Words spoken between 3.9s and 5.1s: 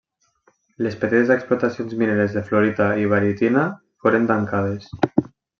foren tancades.